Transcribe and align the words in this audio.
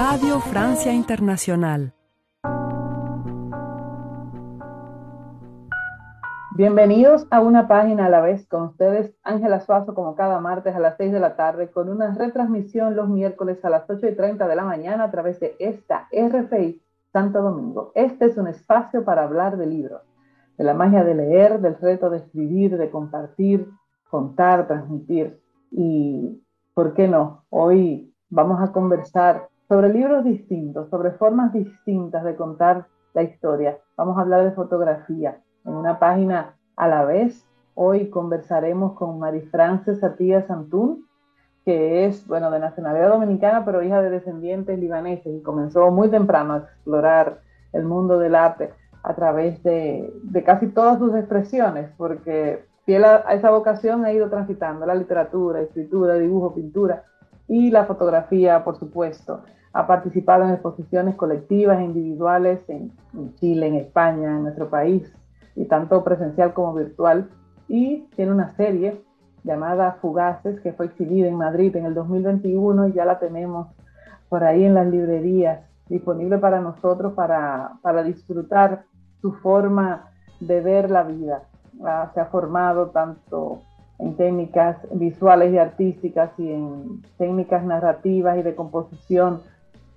Radio 0.00 0.40
Francia 0.40 0.94
Internacional. 0.94 1.92
Bienvenidos 6.56 7.26
a 7.30 7.42
una 7.42 7.68
página 7.68 8.06
a 8.06 8.08
la 8.08 8.22
vez 8.22 8.46
con 8.48 8.62
ustedes, 8.62 9.14
Ángela 9.22 9.60
Suazo, 9.60 9.94
como 9.94 10.14
cada 10.14 10.40
martes 10.40 10.74
a 10.74 10.80
las 10.80 10.96
6 10.96 11.12
de 11.12 11.20
la 11.20 11.36
tarde, 11.36 11.70
con 11.70 11.90
una 11.90 12.14
retransmisión 12.14 12.96
los 12.96 13.10
miércoles 13.10 13.62
a 13.62 13.68
las 13.68 13.90
8 13.90 14.08
y 14.08 14.14
30 14.14 14.48
de 14.48 14.56
la 14.56 14.64
mañana 14.64 15.04
a 15.04 15.10
través 15.10 15.38
de 15.38 15.54
esta 15.58 16.08
RFI 16.10 16.80
Santo 17.12 17.42
Domingo. 17.42 17.92
Este 17.94 18.24
es 18.24 18.38
un 18.38 18.48
espacio 18.48 19.04
para 19.04 19.24
hablar 19.24 19.58
de 19.58 19.66
libros, 19.66 20.00
de 20.56 20.64
la 20.64 20.72
magia 20.72 21.04
de 21.04 21.14
leer, 21.14 21.60
del 21.60 21.76
reto 21.76 22.08
de 22.08 22.20
escribir, 22.20 22.78
de 22.78 22.88
compartir, 22.88 23.68
contar, 24.08 24.66
transmitir. 24.66 25.38
Y, 25.70 26.42
¿por 26.72 26.94
qué 26.94 27.06
no? 27.06 27.44
Hoy 27.50 28.14
vamos 28.30 28.62
a 28.62 28.72
conversar 28.72 29.50
sobre 29.70 29.88
libros 29.88 30.24
distintos, 30.24 30.90
sobre 30.90 31.12
formas 31.12 31.52
distintas 31.52 32.24
de 32.24 32.34
contar 32.34 32.88
la 33.14 33.22
historia. 33.22 33.78
Vamos 33.96 34.18
a 34.18 34.22
hablar 34.22 34.42
de 34.42 34.50
fotografía 34.50 35.38
en 35.64 35.74
una 35.74 36.00
página 36.00 36.56
a 36.74 36.88
la 36.88 37.04
vez. 37.04 37.46
Hoy 37.74 38.10
conversaremos 38.10 38.94
con 38.94 39.20
Marifrance 39.20 39.94
Satía 39.94 40.44
Santún, 40.48 41.06
que 41.64 42.04
es, 42.04 42.26
bueno, 42.26 42.50
de 42.50 42.58
nacionalidad 42.58 43.10
dominicana, 43.10 43.64
pero 43.64 43.80
hija 43.80 44.02
de 44.02 44.10
descendientes 44.10 44.76
libaneses 44.76 45.32
y 45.32 45.40
comenzó 45.40 45.92
muy 45.92 46.08
temprano 46.08 46.54
a 46.54 46.58
explorar 46.58 47.38
el 47.72 47.84
mundo 47.84 48.18
del 48.18 48.34
arte 48.34 48.70
a 49.04 49.14
través 49.14 49.62
de 49.62 50.42
casi 50.44 50.66
todas 50.66 50.98
sus 50.98 51.14
expresiones, 51.14 51.92
porque 51.96 52.64
fiel 52.86 53.04
a, 53.04 53.18
esa 53.34 53.50
vocación 53.50 54.04
ha 54.04 54.10
ido 54.10 54.28
transitando 54.30 54.84
la 54.84 54.96
literatura, 54.96 55.60
escritura, 55.60 56.14
dibujo, 56.14 56.56
pintura 56.56 57.04
y 57.46 57.70
la 57.70 57.84
fotografía, 57.84 58.64
por 58.64 58.76
supuesto. 58.76 59.44
Ha 59.72 59.86
participado 59.86 60.44
en 60.44 60.50
exposiciones 60.50 61.14
colectivas 61.14 61.78
e 61.78 61.84
individuales 61.84 62.60
en, 62.68 62.92
en 63.14 63.34
Chile, 63.36 63.68
en 63.68 63.74
España, 63.76 64.30
en 64.36 64.42
nuestro 64.42 64.68
país, 64.68 65.12
y 65.54 65.66
tanto 65.66 66.02
presencial 66.02 66.52
como 66.52 66.74
virtual. 66.74 67.28
Y 67.68 68.08
tiene 68.16 68.32
una 68.32 68.50
serie 68.56 69.00
llamada 69.44 69.98
Fugaces 70.00 70.60
que 70.60 70.72
fue 70.72 70.86
exhibida 70.86 71.28
en 71.28 71.36
Madrid 71.36 71.74
en 71.76 71.86
el 71.86 71.94
2021 71.94 72.88
y 72.88 72.92
ya 72.92 73.04
la 73.04 73.18
tenemos 73.18 73.68
por 74.28 74.44
ahí 74.44 74.64
en 74.64 74.74
las 74.74 74.86
librerías, 74.86 75.60
disponible 75.88 76.38
para 76.38 76.60
nosotros 76.60 77.14
para, 77.14 77.72
para 77.82 78.02
disfrutar 78.02 78.84
su 79.20 79.32
forma 79.32 80.08
de 80.40 80.60
ver 80.60 80.90
la 80.90 81.02
vida. 81.02 81.42
Ah, 81.84 82.10
se 82.14 82.20
ha 82.20 82.26
formado 82.26 82.90
tanto 82.90 83.62
en 83.98 84.16
técnicas 84.16 84.76
visuales 84.92 85.52
y 85.52 85.58
artísticas 85.58 86.30
y 86.38 86.50
en 86.50 87.02
técnicas 87.18 87.64
narrativas 87.64 88.38
y 88.38 88.42
de 88.42 88.54
composición 88.54 89.40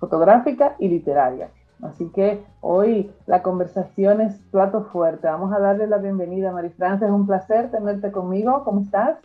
fotográfica 0.04 0.76
y 0.78 0.88
literaria. 0.88 1.48
Así 1.82 2.10
que 2.14 2.42
hoy 2.60 3.10
la 3.26 3.42
conversación 3.42 4.20
es 4.20 4.34
plato 4.50 4.84
fuerte. 4.92 5.26
Vamos 5.26 5.52
a 5.52 5.58
darle 5.58 5.86
la 5.86 5.98
bienvenida 5.98 6.50
a 6.50 6.52
Marifrancia. 6.52 7.06
Es 7.06 7.12
un 7.12 7.26
placer 7.26 7.70
tenerte 7.70 8.12
conmigo. 8.12 8.62
¿Cómo 8.64 8.82
estás? 8.82 9.18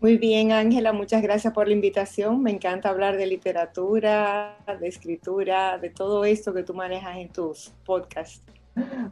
Muy 0.00 0.18
bien, 0.18 0.52
Ángela. 0.52 0.92
Muchas 0.92 1.20
gracias 1.20 1.52
por 1.52 1.66
la 1.66 1.74
invitación. 1.74 2.42
Me 2.42 2.52
encanta 2.52 2.90
hablar 2.90 3.16
de 3.16 3.26
literatura, 3.26 4.56
de 4.80 4.86
escritura, 4.88 5.78
de 5.78 5.90
todo 5.90 6.24
esto 6.24 6.52
que 6.52 6.62
tú 6.62 6.74
manejas 6.74 7.16
en 7.16 7.28
tus 7.28 7.72
podcasts. 7.84 8.42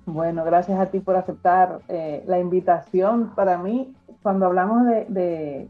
Bueno, 0.06 0.44
gracias 0.44 0.80
a 0.80 0.86
ti 0.86 1.00
por 1.00 1.16
aceptar 1.16 1.80
eh, 1.88 2.22
la 2.26 2.38
invitación. 2.38 3.34
Para 3.34 3.58
mí, 3.58 3.94
cuando 4.22 4.46
hablamos 4.46 4.86
de 4.86 5.04
de 5.08 5.68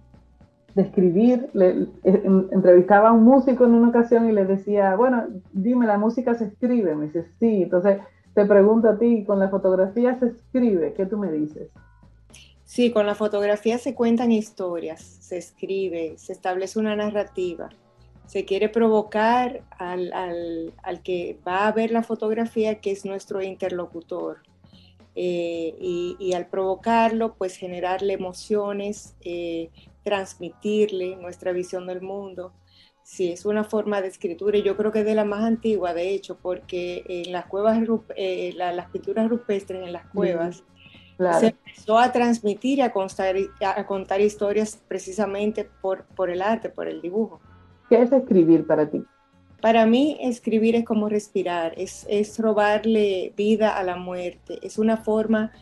escribir, 0.77 1.51
le, 1.53 1.87
entrevistaba 2.05 3.09
a 3.09 3.13
un 3.13 3.25
músico 3.25 3.65
en 3.65 3.75
una 3.75 3.89
ocasión 3.89 4.29
y 4.29 4.33
le 4.33 4.45
decía, 4.45 4.95
bueno, 4.97 5.27
dime, 5.53 5.87
la 5.87 5.99
música 5.99 6.35
se 6.35 6.45
escribe, 6.45 6.95
me 6.95 7.07
dice, 7.07 7.27
sí, 7.39 7.65
entonces 7.65 7.99
te 8.35 8.45
pregunto 8.45 8.89
a 8.89 8.99
ti, 8.99 9.25
con 9.25 9.39
la 9.39 9.49
fotografía 9.49 10.19
se 10.19 10.27
escribe, 10.27 10.95
¿qué 10.95 11.07
tú 11.07 11.19
me 11.19 11.33
dices? 11.33 11.69
Sí, 12.65 12.93
con 12.93 13.05
la 13.05 13.17
fotografía 13.17 13.79
se 13.79 13.95
cuentan 13.95 14.31
historias, 14.31 15.01
se 15.01 15.39
escribe, 15.39 16.15
se 16.17 16.33
establece 16.33 16.79
una 16.79 16.95
narrativa, 16.95 17.69
se 18.27 18.45
quiere 18.45 18.69
provocar 18.69 19.63
al, 19.77 20.13
al, 20.13 21.03
que 21.03 21.37
va 21.45 21.67
a 21.67 21.73
ver 21.73 21.91
la 21.91 22.05
fotografía, 22.05 22.77
que 22.77 22.93
es 22.93 23.05
nuestro 23.05 23.43
interlocutor. 23.43 24.39
Eh, 25.17 25.75
y, 25.81 26.33
al 26.33 26.47
provocarlo, 26.47 27.35
pues 27.35 27.57
generarle 27.57 28.13
emociones, 28.13 29.17
eh, 29.25 29.71
transmitirle 30.03 31.17
nuestra 31.17 31.53
visión 31.53 31.87
del 31.87 32.01
mundo. 32.01 32.53
Sí, 33.03 33.33
es 33.33 33.45
una 33.45 33.65
forma 33.65 34.01
de 34.01 34.09
escritura 34.09 34.59
y 34.59 34.63
yo 34.63 34.77
creo 34.77 34.93
que 34.93 35.01
es 35.01 35.05
de 35.05 35.15
la 35.15 35.25
más 35.25 35.45
antigua, 35.45 35.95
de 35.95 36.11
hecho, 36.11 36.39
porque 36.41 37.05
en 37.09 37.33
las 37.33 37.47
cuevas, 37.47 37.79
eh, 38.15 38.53
las 38.57 38.91
pinturas 38.91 39.29
rupestres 39.29 39.83
en 39.83 39.93
las 39.93 40.07
cuevas, 40.07 40.63
se 41.39 41.49
empezó 41.49 41.99
a 41.99 42.13
transmitir 42.13 42.79
y 42.79 42.83
a, 42.83 42.93
a 43.77 43.87
contar 43.87 44.21
historias 44.21 44.81
precisamente 44.89 45.69
por, 45.83 46.05
por 46.05 46.31
el 46.31 46.41
arte, 46.41 46.71
por 46.71 46.89
el 46.89 47.03
dibujo. 47.03 47.41
¿Qué 47.89 48.01
es 48.01 48.13
escribir 48.13 48.67
para 48.67 48.89
ti? 48.89 49.03
Para 49.61 49.85
mí 49.85 50.17
escribir 50.21 50.77
es 50.77 50.85
como 50.85 51.09
respirar, 51.09 51.75
es, 51.77 52.07
es 52.09 52.39
robarle 52.39 53.35
vida 53.37 53.77
a 53.77 53.83
la 53.83 53.97
muerte, 53.97 54.59
es 54.63 54.79
una 54.79 54.97
forma 54.97 55.53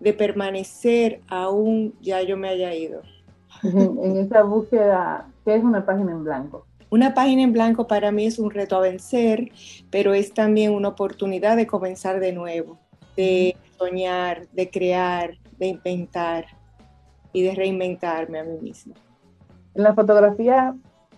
de 0.00 0.12
permanecer 0.12 1.20
aún 1.28 1.94
ya 2.02 2.20
yo 2.20 2.36
me 2.36 2.48
haya 2.48 2.74
ido 2.74 3.02
en 3.62 4.16
esa 4.16 4.42
búsqueda, 4.42 5.26
¿qué 5.44 5.56
es 5.56 5.64
una 5.64 5.84
página 5.84 6.12
en 6.12 6.24
blanco? 6.24 6.66
Una 6.88 7.14
página 7.14 7.42
en 7.42 7.52
blanco 7.52 7.86
para 7.86 8.12
mí 8.12 8.26
es 8.26 8.38
un 8.38 8.50
reto 8.50 8.76
a 8.76 8.80
vencer, 8.80 9.50
pero 9.90 10.14
es 10.14 10.32
también 10.32 10.72
una 10.72 10.88
oportunidad 10.88 11.56
de 11.56 11.66
comenzar 11.66 12.20
de 12.20 12.32
nuevo, 12.32 12.78
de 13.16 13.56
soñar, 13.76 14.46
de 14.52 14.70
crear, 14.70 15.34
de 15.58 15.66
inventar 15.66 16.46
y 17.32 17.42
de 17.42 17.54
reinventarme 17.54 18.38
a 18.38 18.44
mí 18.44 18.58
misma. 18.62 18.94
En 19.74 19.82
la 19.82 19.94
fotografía 19.94 20.74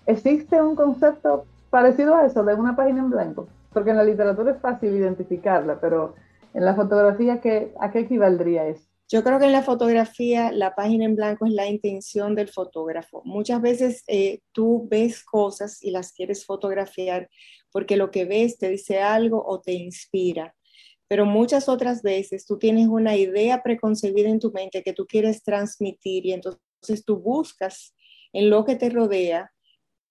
existe 0.07 0.61
un 0.61 0.75
concepto 0.75 1.45
parecido 1.71 2.17
a 2.17 2.25
eso, 2.25 2.43
de 2.45 2.55
una 2.55 2.75
página 2.75 3.01
en 3.01 3.11
blanco, 3.11 3.47
porque 3.73 3.91
en 3.91 3.99
la 3.99 4.05
literatura 4.05 4.53
es 4.53 4.61
fácil 4.61 4.97
identificarla, 4.97 5.79
pero 5.81 6.15
en 6.55 6.65
la 6.65 6.75
fotografía, 6.75 7.41
¿a 7.79 7.91
qué 7.91 7.99
equivaldría 7.99 8.67
eso? 8.67 8.88
Yo 9.11 9.25
creo 9.25 9.39
que 9.39 9.47
en 9.47 9.53
la 9.53 9.63
fotografía 9.63 10.53
la 10.53 10.75
página 10.75 11.07
en 11.07 11.17
blanco 11.17 11.47
es 11.47 11.53
la 11.53 11.67
intención 11.67 12.35
del 12.35 12.49
fotógrafo. 12.49 13.23
Muchas 13.25 13.63
veces 13.63 14.05
eh, 14.07 14.41
tú 14.53 14.87
ves 14.91 15.25
cosas 15.25 15.83
y 15.83 15.91
las 15.91 16.13
quieres 16.13 16.45
fotografiar 16.45 17.31
porque 17.73 17.97
lo 17.97 18.11
que 18.11 18.27
ves 18.27 18.59
te 18.59 18.69
dice 18.69 19.01
algo 19.01 19.43
o 19.47 19.63
te 19.63 19.73
inspira. 19.73 20.55
Pero 21.09 21.25
muchas 21.25 21.71
otras 21.71 22.03
veces 22.03 22.45
tú 22.45 22.59
tienes 22.59 22.87
una 22.89 23.17
idea 23.17 23.63
preconcebida 23.63 24.29
en 24.29 24.41
tu 24.41 24.53
mente 24.53 24.83
que 24.83 24.93
tú 24.93 25.07
quieres 25.07 25.43
transmitir 25.43 26.27
y 26.27 26.33
entonces 26.33 27.05
tú 27.07 27.17
buscas 27.17 27.95
en 28.35 28.51
lo 28.51 28.67
que 28.67 28.77
te 28.77 28.91
rodea 28.91 29.51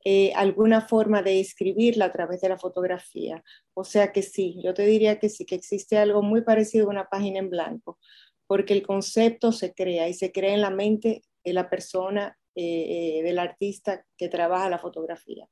eh, 0.05 0.31
alguna 0.35 0.81
forma 0.81 1.21
de 1.21 1.39
escribirla 1.39 2.05
a 2.05 2.11
través 2.11 2.41
de 2.41 2.49
la 2.49 2.57
fotografía. 2.57 3.43
O 3.75 3.83
sea 3.83 4.11
que 4.11 4.23
sí, 4.23 4.59
yo 4.63 4.73
te 4.73 4.87
diría 4.87 5.19
que 5.19 5.29
sí, 5.29 5.45
que 5.45 5.53
existe 5.53 5.99
algo 5.99 6.23
muy 6.23 6.41
parecido 6.41 6.87
a 6.87 6.91
una 6.91 7.05
página 7.05 7.37
en 7.37 7.51
blanco 7.51 7.99
porque 8.47 8.73
el 8.73 8.85
concepto 8.85 9.51
se 9.51 9.73
crea 9.73 10.07
y 10.07 10.13
se 10.13 10.31
crea 10.31 10.53
en 10.53 10.61
la 10.61 10.69
mente 10.69 11.21
de 11.43 11.53
la 11.53 11.69
persona, 11.69 12.37
eh, 12.55 13.19
eh, 13.19 13.23
del 13.23 13.37
artista 13.37 14.03
que 14.17 14.29
trabaja 14.29 14.69
la 14.69 14.79
fotografía. 14.79 15.47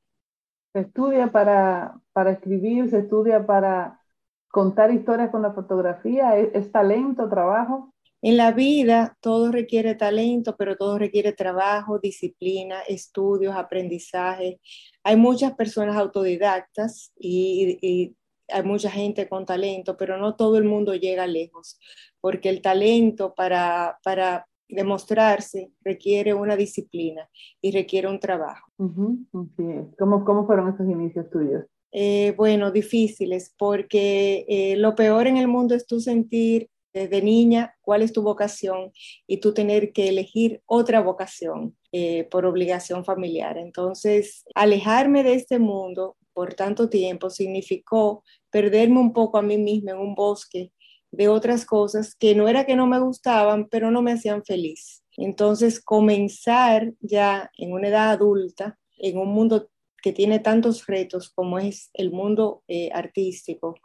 Se 0.73 0.81
estudia 0.81 1.27
para, 1.27 1.99
para 2.13 2.31
escribir, 2.31 2.89
se 2.89 2.99
estudia 2.99 3.45
para 3.45 4.01
contar 4.49 4.91
historias 4.91 5.29
con 5.29 5.41
la 5.41 5.53
fotografía, 5.53 6.37
¿Es, 6.37 6.71
talento, 6.71 7.29
trabajo. 7.29 7.93
En 8.21 8.37
la 8.37 8.51
vida 8.51 9.17
todo 9.19 9.51
requiere 9.51 9.95
talento, 9.95 10.55
pero 10.57 10.77
todo 10.77 10.97
requiere 10.97 11.33
trabajo, 11.33 11.99
disciplina, 11.99 12.79
estudios, 12.87 13.55
aprendizaje. 13.55 14.59
Hay 15.03 15.15
muchas 15.15 15.53
personas 15.53 15.95
autodidactas 15.97 17.11
y, 17.17 17.77
y, 17.81 18.15
hay 18.47 18.63
mucha 18.63 18.89
gente 18.89 19.27
con 19.27 19.45
talento, 19.45 19.97
pero 19.97 20.17
no 20.17 20.35
todo 20.35 20.57
el 20.57 20.63
mundo 20.63 20.95
llega 20.95 21.27
lejos, 21.27 21.79
porque 22.21 22.49
el 22.49 22.61
talento 22.61 23.33
para, 23.35 23.99
para 24.03 24.47
demostrarse 24.67 25.71
requiere 25.83 26.33
una 26.33 26.55
disciplina 26.55 27.29
y 27.61 27.71
requiere 27.71 28.07
un 28.07 28.19
trabajo. 28.19 28.71
¿Cómo, 28.77 30.25
¿Cómo, 30.25 30.45
fueron 30.45 30.73
esos 30.73 30.89
inicios 30.89 31.29
tuyos? 31.29 31.65
Eh, 31.91 32.33
bueno, 32.35 32.71
difíciles, 32.71 33.53
porque 33.57 34.45
eh, 34.47 34.75
lo 34.75 34.95
peor 34.95 35.27
en 35.27 35.37
el 35.37 35.47
mundo 35.47 35.75
es 35.75 35.85
tú 35.85 35.99
sentir 35.99 36.69
desde 36.93 37.21
niña 37.21 37.75
cuál 37.81 38.01
es 38.01 38.13
tu 38.13 38.21
vocación 38.21 38.91
y 39.27 39.37
tú 39.37 39.53
tener 39.53 39.91
que 39.91 40.07
elegir 40.07 40.61
otra 40.65 41.01
vocación 41.01 41.75
eh, 41.91 42.25
por 42.31 42.45
obligación 42.45 43.03
familiar. 43.03 43.57
Entonces, 43.57 44.45
alejarme 44.55 45.23
de 45.23 45.35
este 45.35 45.59
mundo 45.59 46.15
por 46.35 46.53
tanto 46.53 46.89
tiempo 46.89 47.29
significó 47.29 48.23
perderme 48.51 48.99
un 48.99 49.13
poco 49.13 49.37
a 49.37 49.41
mí 49.41 49.57
misma 49.57 49.91
en 49.91 49.99
un 49.99 50.15
bosque 50.15 50.73
de 51.11 51.29
otras 51.29 51.65
cosas 51.65 52.13
que 52.13 52.35
no 52.35 52.49
era 52.49 52.65
que 52.65 52.75
no 52.75 52.87
me 52.87 52.99
gustaban, 52.99 53.69
pero 53.69 53.89
no 53.89 54.01
me 54.01 54.11
hacían 54.11 54.43
feliz. 54.43 55.01
Entonces, 55.15 55.81
comenzar 55.81 56.93
ya 56.99 57.49
en 57.57 57.71
una 57.71 57.87
edad 57.87 58.09
adulta, 58.11 58.77
en 58.97 59.17
un 59.17 59.29
mundo 59.29 59.69
que 60.03 60.11
tiene 60.11 60.39
tantos 60.39 60.85
retos 60.85 61.29
como 61.29 61.57
es 61.57 61.89
el 61.93 62.11
mundo 62.11 62.63
eh, 62.67 62.89
artístico, 62.93 63.75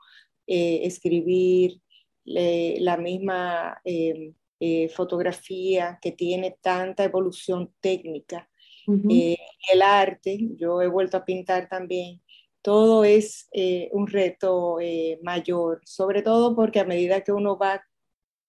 eh, 0.47 0.81
escribir, 0.83 1.81
la 2.25 2.97
misma 2.97 3.81
em, 3.83 4.35
fotografía 4.95 5.99
que 6.01 6.13
tiene 6.13 6.59
tanta 6.61 7.03
evolución 7.03 7.73
técnica, 7.81 8.49
el 8.87 9.83
arte, 9.83 10.39
yo 10.57 10.81
he 10.83 10.87
vuelto 10.87 11.17
a 11.17 11.25
pintar 11.25 11.69
también, 11.69 12.21
todo 12.63 13.05
es 13.05 13.49
un 13.93 14.07
reto 14.07 14.79
mayor, 15.23 15.81
sobre 15.85 16.23
todo 16.23 16.55
porque 16.55 16.81
a 16.81 16.85
medida 16.85 17.23
que 17.23 17.33
uno 17.33 17.57
va 17.57 17.83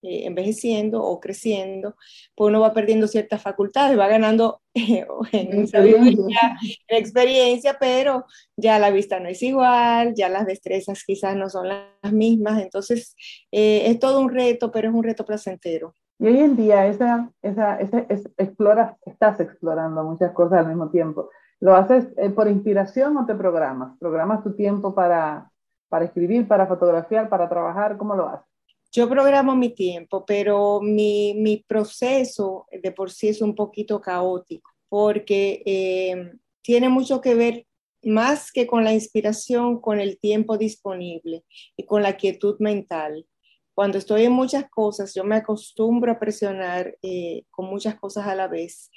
eh, 0.04 0.26
envejeciendo 0.26 1.04
o 1.04 1.20
creciendo, 1.20 1.96
pues 2.34 2.50
uno 2.50 2.60
va 2.60 2.74
perdiendo 2.74 3.08
ciertas 3.08 3.40
facultades, 3.40 4.00
va 4.00 4.08
ganando 4.08 4.60
en 4.74 5.60
experiencia. 5.62 6.58
experiencia, 6.88 7.78
pero 7.80 8.26
ya 8.58 8.80
la 8.80 8.90
vista 8.90 9.20
no 9.20 9.30
es 9.30 9.44
igual, 9.44 10.16
ya 10.16 10.28
las 10.28 10.48
destrezas 10.48 11.04
quizás 11.04 11.36
no 11.36 11.52
son 11.52 11.68
las 11.68 12.12
mismas, 12.12 12.64
entonces 12.64 13.16
eh, 13.52 13.84
es 13.92 14.00
todo 14.00 14.22
un 14.22 14.32
reto, 14.32 14.72
pero 14.72 14.90
es 14.90 14.96
un 14.96 15.04
reto 15.04 15.24
placentero. 15.24 15.94
Y 16.18 16.26
hoy 16.26 16.40
en 16.40 16.56
día 16.56 16.88
esa, 16.88 17.32
esa, 17.44 17.80
esa 17.80 18.00
exploras, 18.38 18.98
estás 19.06 19.40
explorando 19.40 20.04
muchas 20.04 20.32
cosas 20.32 20.62
al 20.62 20.68
mismo 20.68 20.90
tiempo. 20.90 21.30
¿Lo 21.62 21.76
haces 21.76 22.08
eh, 22.18 22.30
por 22.30 22.50
inspiración 22.50 23.16
o 23.18 23.26
te 23.26 23.36
programas? 23.36 23.98
¿Programas 24.00 24.44
tu 24.44 24.54
tiempo 24.54 24.94
para, 24.94 25.50
para 25.88 26.06
escribir, 26.06 26.48
para 26.48 26.68
fotografiar, 26.68 27.30
para 27.30 27.48
trabajar? 27.48 27.98
¿Cómo 27.98 28.16
lo 28.16 28.28
haces? 28.28 28.48
Yo 28.92 29.08
programo 29.08 29.56
mi 29.56 29.70
tiempo, 29.70 30.26
pero 30.26 30.82
mi, 30.82 31.34
mi 31.36 31.64
proceso 31.66 32.66
de 32.70 32.92
por 32.92 33.10
sí 33.10 33.30
es 33.30 33.42
un 33.42 33.56
poquito 33.56 34.02
caótico 34.02 34.70
porque 34.92 35.64
eh, 35.66 36.34
tiene 36.62 36.90
mucho 36.90 37.22
que 37.22 37.34
ver 37.34 37.66
más 38.04 38.52
que 38.52 38.68
con 38.68 38.84
la 38.84 38.92
inspiración, 38.92 39.80
con 39.80 40.02
el 40.02 40.20
tiempo 40.20 40.58
disponible 40.58 41.46
y 41.78 41.86
con 41.86 42.04
la 42.04 42.18
quietud 42.18 42.58
mental. 42.60 43.26
Cuando 43.74 43.98
estoy 43.98 44.26
en 44.26 44.34
muchas 44.34 44.70
cosas, 44.70 45.14
yo 45.14 45.24
me 45.24 45.38
acostumbro 45.38 46.12
a 46.12 46.20
presionar 46.20 46.98
eh, 47.02 47.46
con 47.50 47.68
muchas 47.68 47.96
cosas 47.96 48.28
a 48.28 48.36
la 48.36 48.50
vez. 48.50 48.92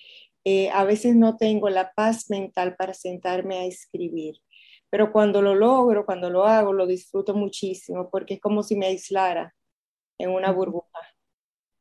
Eh, 0.45 0.71
a 0.71 0.85
veces 0.85 1.17
no 1.17 1.37
tengo 1.37 1.71
la 1.71 1.93
paz 1.95 2.29
mental 2.29 2.77
para 2.77 2.93
sentarme 2.93 3.57
a 3.57 3.65
escribir, 3.65 4.37
pero 4.91 5.11
cuando 5.11 5.41
lo 5.41 5.55
logro, 5.55 6.05
cuando 6.05 6.29
lo 6.29 6.45
hago, 6.45 6.73
lo 6.73 6.87
disfruto 6.87 7.35
muchísimo 7.35 8.11
porque 8.11 8.35
es 8.35 8.41
como 8.41 8.63
si 8.63 8.77
me 8.77 8.87
aislara 8.87 9.55
en 10.19 10.31
una 10.31 10.53
burbuja. 10.53 11.01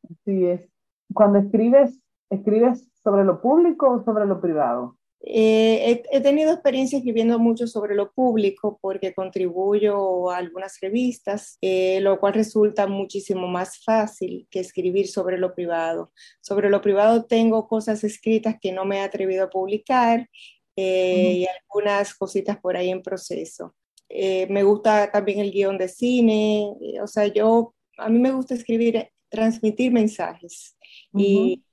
Así 0.10 0.46
es. 0.46 0.70
Cuando 1.14 1.40
escribes, 1.40 2.02
¿escribes 2.30 2.90
sobre 3.04 3.24
lo 3.24 3.42
público 3.42 3.90
o 3.90 4.04
sobre 4.04 4.26
lo 4.26 4.42
privado? 4.42 4.98
Eh, 5.26 6.04
he, 6.12 6.20
tenido 6.20 6.52
experiencia 6.52 6.98
escribiendo 6.98 7.40
mucho 7.40 7.66
sobre 7.66 7.96
lo 7.96 8.12
público 8.12 8.78
porque 8.82 9.14
contribuyo 9.14 10.30
a 10.30 10.38
algunas 10.38 10.78
revistas, 10.82 11.58
eh, 11.62 12.02
lo 12.02 12.20
cual 12.20 12.34
resulta 12.34 12.88
muchísimo 12.88 13.48
más 13.48 13.82
fácil 13.84 14.48
que 14.52 14.60
escribir 14.60 15.08
sobre 15.08 15.38
lo 15.38 15.56
privado. 15.56 16.12
Sobre 16.42 16.70
lo 16.70 16.82
privado 16.82 17.26
tengo 17.26 17.68
cosas 17.68 18.04
escritas 18.04 18.58
que 18.62 18.74
no 18.74 18.84
me 18.84 18.98
he 18.98 19.02
atrevido 19.02 19.46
a 19.46 19.50
publicar 19.50 20.30
eh, 20.76 21.34
y 21.38 21.48
algunas 21.48 22.14
cositas 22.16 22.60
por 22.60 22.76
ahí 22.76 22.90
en 22.90 23.02
proceso. 23.02 23.74
me 24.10 24.64
gusta 24.64 25.10
también 25.12 25.40
el 25.40 25.52
guion 25.52 25.78
de 25.78 25.88
cine, 25.88 26.68
o 27.02 27.08
sea, 27.08 27.28
yo 27.28 27.74
a 27.98 28.10
mí 28.10 28.20
me 28.20 28.32
gusta 28.32 28.54
escribir, 28.54 28.96
eh, 28.96 29.12
transmitir 29.30 29.92
mensajes 29.92 30.76
y, 31.16 31.64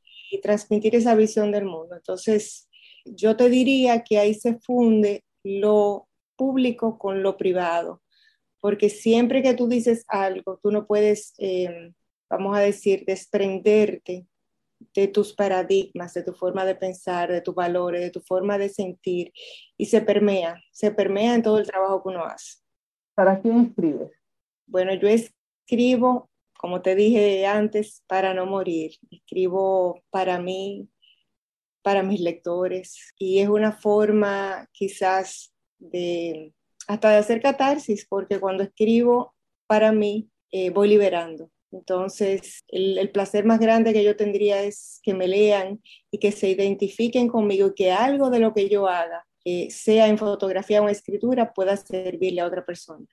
transmitir 0.44 0.94
esa 0.94 1.16
visión 1.16 1.50
del 1.50 1.64
mundo. 1.64 1.96
Entonces, 1.96 2.68
yo 3.04 3.36
te 3.36 3.48
diría 3.48 4.02
que 4.02 4.18
ahí 4.18 4.34
se 4.34 4.58
funde 4.58 5.24
lo 5.42 6.08
público 6.36 6.98
con 6.98 7.22
lo 7.22 7.36
privado, 7.36 8.02
porque 8.60 8.90
siempre 8.90 9.42
que 9.42 9.54
tú 9.54 9.68
dices 9.68 10.04
algo, 10.08 10.58
tú 10.62 10.70
no 10.70 10.86
puedes, 10.86 11.34
em, 11.38 11.94
vamos 12.28 12.56
a 12.56 12.60
decir, 12.60 13.04
desprenderte 13.06 14.26
de 14.94 15.08
tus 15.08 15.34
paradigmas, 15.34 16.14
de 16.14 16.22
tu 16.22 16.32
forma 16.32 16.64
de 16.64 16.74
pensar, 16.74 17.30
de 17.30 17.42
tus 17.42 17.54
valores, 17.54 18.00
de 18.00 18.10
tu 18.10 18.20
forma 18.20 18.58
de 18.58 18.68
sentir, 18.68 19.32
y 19.76 19.86
se 19.86 20.00
permea, 20.00 20.56
se 20.72 20.90
permea 20.90 21.34
en 21.34 21.42
todo 21.42 21.58
el 21.58 21.66
trabajo 21.66 22.02
que 22.02 22.08
uno 22.08 22.24
hace. 22.24 22.58
¿Para 23.14 23.40
quién 23.40 23.60
escribes? 23.60 24.10
Bueno, 24.66 24.94
yo 24.94 25.08
es, 25.08 25.34
escribo, 25.66 26.30
como 26.58 26.82
te 26.82 26.94
dije 26.94 27.46
antes, 27.46 28.02
para 28.06 28.34
no 28.34 28.46
morir. 28.46 28.92
Escribo 29.10 30.02
para 30.10 30.38
mí, 30.38 30.88
para 31.82 32.02
mis 32.02 32.20
lectores. 32.20 33.12
Y 33.18 33.40
es 33.40 33.48
una 33.48 33.72
forma 33.72 34.68
quizás 34.72 35.52
de 35.78 36.52
hasta 36.90 37.10
de 37.10 37.16
hacer 37.18 37.40
catarsis, 37.40 38.04
porque 38.08 38.40
cuando 38.40 38.64
escribo 38.64 39.34
para 39.68 39.92
mí, 39.92 40.28
eh, 40.50 40.70
voy 40.70 40.88
liberando. 40.88 41.48
Entonces, 41.70 42.64
el, 42.66 43.10
placer 43.10 43.44
más 43.44 43.60
grande 43.60 43.92
que 43.92 44.02
yo 44.02 44.16
tendría 44.16 44.62
es 44.62 44.98
que 45.04 45.14
me 45.14 45.28
lean 45.28 45.80
y 46.10 46.18
que 46.18 46.32
se 46.32 46.48
identifiquen 46.48 47.28
conmigo 47.28 47.68
y 47.68 47.74
que 47.74 47.92
algo 47.92 48.28
de 48.28 48.40
lo 48.40 48.52
que 48.52 48.68
yo 48.68 48.88
haga, 48.88 49.24
eh, 49.44 49.70
sea 49.70 50.08
en 50.08 50.18
fotografía 50.18 50.80
o 50.80 50.84
en 50.84 50.90
escritura, 50.90 51.52
pueda 51.52 51.76
servirle 51.76 52.40
a 52.40 52.46
otra 52.46 52.64
persona. 52.64 53.06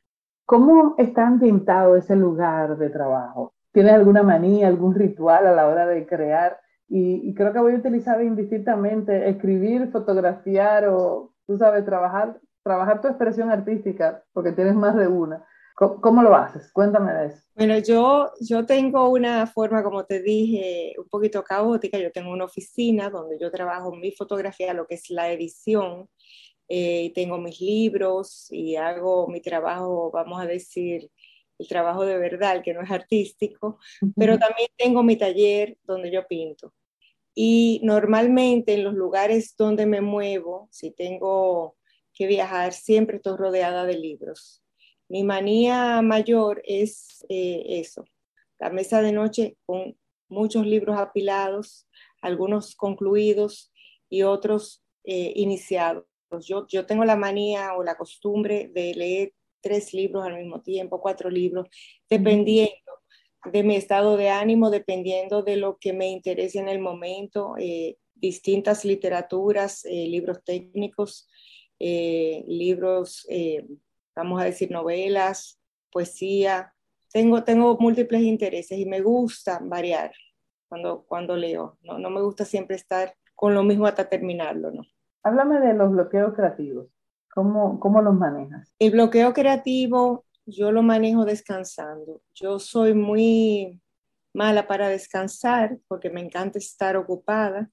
¿Cómo 0.46 0.96
está 0.98 1.28
ambientado 1.28 1.96
ese 1.96 2.16
lugar 2.16 2.78
de 2.78 2.90
trabajo? 2.90 3.54
¿Tienes 3.72 3.94
alguna 3.94 4.24
manía, 4.24 4.68
algún 4.68 4.96
ritual 4.96 5.46
a 5.46 5.52
la 5.52 5.68
hora 5.68 5.86
de 5.86 6.08
crear? 6.08 6.60
Y, 6.90 7.34
creo 7.34 7.52
que 7.52 7.60
voy 7.60 7.74
a 7.74 7.78
utilizar 7.78 8.22
indistintamente 8.24 9.30
escribir, 9.30 9.90
fotografiar 9.92 10.88
o, 10.88 11.34
tú 11.46 11.58
sabes, 11.58 11.86
trabajar, 11.86 12.40
trabajar 12.64 13.02
tu 13.02 13.08
expresión 13.08 13.50
artística, 13.50 14.24
porque 14.32 14.54
tienes 14.54 14.76
más 14.76 14.96
de 14.96 15.08
una. 15.08 15.46
¿Cómo, 15.76 16.24
lo 16.24 16.36
haces? 16.36 16.72
Cuéntame 16.74 17.14
de 17.14 17.28
eso. 17.28 17.44
Bueno, 17.56 17.78
yo, 17.78 18.32
yo 18.42 18.66
tengo 18.66 19.10
una 19.10 19.46
forma, 19.46 19.84
como 19.84 20.06
te 20.06 20.24
dije, 20.24 20.96
un 20.98 21.08
poquito 21.08 21.44
caótica. 21.44 22.00
Yo 22.00 22.12
tengo 22.12 22.32
una 22.32 22.46
oficina 22.46 23.12
donde 23.12 23.38
yo 23.38 23.52
trabajo 23.52 23.96
mi 23.96 24.12
fotografía, 24.12 24.74
lo 24.74 24.88
que 24.88 24.96
es 24.96 25.12
la 25.12 25.30
edición 25.30 26.10
eh, 26.70 27.14
tengo 27.16 27.38
mis 27.38 27.62
libros 27.62 28.48
y 28.52 28.76
hago 28.76 29.28
mi 29.28 29.40
trabajo, 29.42 30.12
vamos 30.12 30.42
a 30.42 30.46
decir, 30.46 31.10
el 31.58 31.68
trabajo 31.68 32.06
de 32.06 32.18
verdad, 32.18 32.62
que 32.62 32.74
no 32.74 32.82
es 32.82 32.92
artístico, 32.92 33.80
pero 34.16 34.38
también 34.38 34.70
tengo 34.78 35.02
mi 35.02 35.16
taller 35.16 35.78
donde 35.84 36.12
yo 36.12 36.28
pinto. 36.28 36.74
Y 37.40 37.82
normalmente 37.84 38.74
en 38.74 38.84
los 38.84 38.96
lugares 38.96 39.54
donde 39.56 39.86
me 39.86 40.02
muevo, 40.02 40.68
si 40.72 40.90
tengo 40.90 41.78
que 42.12 42.26
viajar, 42.26 42.74
siempre 42.74 43.18
estoy 43.18 43.38
rodeada 43.38 43.86
de 43.86 43.96
libros. 43.96 44.64
Mi 45.08 45.24
manía 45.24 46.02
mayor 46.02 46.64
es 46.66 47.24
eh, 47.30 47.64
eso, 47.80 48.06
la 48.58 48.72
mesa 48.72 49.04
de 49.04 49.12
noche 49.12 49.56
con 49.68 49.96
muchos 50.30 50.66
libros 50.66 50.98
apilados, 50.98 51.88
algunos 52.24 52.76
concluidos 52.76 53.72
y 54.10 54.24
otros 54.24 54.84
eh, 55.04 55.32
iniciados. 55.36 56.06
Yo, 56.42 56.66
yo 56.68 56.88
tengo 56.88 57.06
la 57.06 57.18
manía 57.18 57.76
o 57.76 57.84
la 57.84 57.98
costumbre 57.98 58.72
de 58.74 58.96
leer 58.96 59.34
tres 59.62 59.94
libros 59.94 60.26
al 60.26 60.40
mismo 60.40 60.64
tiempo, 60.64 61.00
cuatro 61.00 61.30
libros, 61.30 61.68
dependiendo 62.10 62.74
de 63.46 63.64
mi 63.64 63.76
estado 63.76 64.18
de 64.18 64.30
ánimo, 64.30 64.70
dependiendo 64.70 65.44
de 65.44 65.58
lo 65.58 65.78
que 65.78 65.94
me 65.94 66.10
interese 66.10 66.60
en 66.60 66.70
el 66.70 66.80
momento, 66.80 67.56
eh, 67.58 67.98
distintas 68.16 68.84
literaturas, 68.84 69.86
eh, 69.86 70.08
libros 70.08 70.44
técnicos, 70.44 71.30
eh, 71.80 72.44
libros, 72.48 73.28
vamos 74.16 74.42
a 74.42 74.46
decir, 74.46 74.72
novelas, 74.72 75.60
poesía. 75.92 76.74
Tengo, 77.12 77.44
tengo 77.44 77.78
múltiples 77.80 78.22
intereses 78.22 78.78
y 78.78 78.86
me 78.86 79.02
gusta 79.02 79.60
variar 79.62 80.12
cuando, 80.68 81.06
cuando 81.08 81.36
leo. 81.36 81.78
No, 81.84 82.00
no 82.00 82.10
me 82.10 82.22
gusta 82.22 82.44
siempre 82.46 82.76
estar 82.76 83.16
con 83.36 83.54
lo 83.54 83.64
mismo 83.64 83.86
hasta 83.86 84.10
terminarlo, 84.10 84.72
¿no? 84.72 84.84
Háblame 85.24 85.60
de 85.60 85.74
los 85.74 85.92
bloqueos 85.92 86.34
creativos. 86.34 86.88
¿Cómo, 87.34 87.80
¿Cómo 87.80 88.02
los 88.02 88.16
manejas? 88.16 88.74
El 88.80 88.92
bloqueo 88.92 89.34
creativo 89.34 90.26
yo 90.48 90.72
lo 90.72 90.82
manejo 90.82 91.26
descansando. 91.26 92.22
Yo 92.34 92.58
soy 92.58 92.94
muy 92.94 93.82
mala 94.34 94.68
para 94.68 94.88
descansar 94.88 95.78
porque 95.88 96.10
me 96.10 96.22
encanta 96.22 96.58
estar 96.58 96.96
ocupada. 96.96 97.70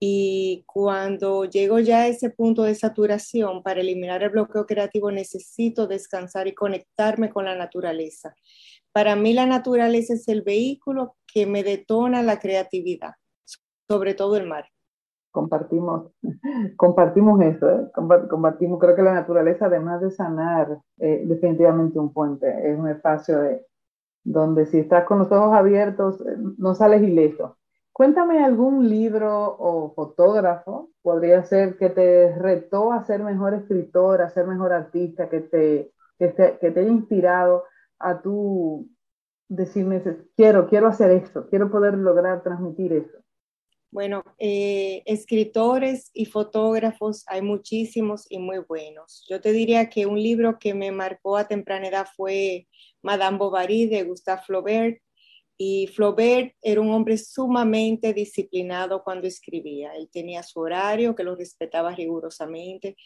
Y 0.00 0.64
cuando 0.66 1.44
llego 1.44 1.80
ya 1.80 2.02
a 2.02 2.06
ese 2.08 2.30
punto 2.30 2.62
de 2.62 2.74
saturación, 2.74 3.62
para 3.62 3.80
eliminar 3.80 4.22
el 4.22 4.30
bloqueo 4.30 4.64
creativo 4.64 5.10
necesito 5.10 5.86
descansar 5.86 6.46
y 6.46 6.54
conectarme 6.54 7.30
con 7.30 7.44
la 7.44 7.56
naturaleza. 7.56 8.34
Para 8.92 9.16
mí 9.16 9.34
la 9.34 9.46
naturaleza 9.46 10.14
es 10.14 10.28
el 10.28 10.42
vehículo 10.42 11.16
que 11.26 11.46
me 11.46 11.62
detona 11.62 12.22
la 12.22 12.38
creatividad, 12.38 13.14
sobre 13.88 14.14
todo 14.14 14.36
el 14.36 14.46
mar 14.46 14.70
compartimos, 15.30 16.12
compartimos 16.76 17.40
eso, 17.42 17.70
¿eh? 17.70 17.90
compartimos, 17.94 18.78
creo 18.78 18.96
que 18.96 19.02
la 19.02 19.14
naturaleza, 19.14 19.66
además 19.66 20.00
de 20.00 20.10
sanar, 20.10 20.78
eh, 20.98 21.22
definitivamente 21.26 21.98
un 21.98 22.12
puente, 22.12 22.70
es 22.70 22.78
un 22.78 22.88
espacio 22.88 23.40
de, 23.40 23.66
donde 24.24 24.66
si 24.66 24.78
estás 24.78 25.04
con 25.04 25.18
los 25.18 25.30
ojos 25.32 25.56
abiertos, 25.56 26.20
eh, 26.20 26.36
no 26.58 26.74
sales 26.74 27.02
ileso. 27.02 27.56
Cuéntame 27.92 28.44
algún 28.44 28.88
libro 28.88 29.56
o 29.58 29.92
fotógrafo, 29.94 30.90
podría 31.02 31.42
ser 31.44 31.76
que 31.78 31.90
te 31.90 32.36
retó 32.36 32.92
a 32.92 33.04
ser 33.04 33.24
mejor 33.24 33.54
escritor, 33.54 34.22
a 34.22 34.30
ser 34.30 34.46
mejor 34.46 34.72
artista, 34.72 35.28
que 35.28 35.40
te, 35.40 35.92
que 36.18 36.28
te, 36.28 36.58
que 36.58 36.70
te 36.70 36.80
haya 36.80 36.90
inspirado 36.90 37.64
a 37.98 38.20
tú 38.20 38.88
decirme, 39.48 40.02
quiero, 40.36 40.68
quiero 40.68 40.86
hacer 40.86 41.10
esto, 41.10 41.48
quiero 41.48 41.70
poder 41.70 41.94
lograr 41.94 42.42
transmitir 42.42 42.92
eso. 42.92 43.17
Bueno, 43.90 44.22
eh, 44.38 45.02
escritores 45.06 46.10
y 46.12 46.26
fotógrafos 46.26 47.24
hay 47.26 47.40
muchísimos 47.40 48.26
y 48.28 48.38
muy 48.38 48.58
buenos. 48.58 49.24
Yo 49.30 49.40
te 49.40 49.52
diría 49.52 49.88
que 49.88 50.04
un 50.04 50.22
libro 50.22 50.58
que 50.58 50.74
me 50.74 50.92
marcó 50.92 51.38
a 51.38 51.48
temprana 51.48 51.88
edad 51.88 52.06
fue 52.14 52.68
Madame 53.02 53.38
Bovary 53.38 53.86
de 53.86 54.02
Gustave 54.02 54.42
Flaubert. 54.44 55.00
Y 55.56 55.88
Flaubert 55.88 56.54
era 56.62 56.80
un 56.80 56.90
hombre 56.90 57.16
sumamente 57.16 58.12
disciplinado 58.12 59.02
cuando 59.02 59.26
escribía. 59.26 59.96
Él 59.96 60.08
tenía 60.12 60.42
su 60.42 60.60
horario, 60.60 61.16
que 61.16 61.24
lo 61.24 61.34
respetaba 61.34 61.94
rigurosamente, 61.94 62.96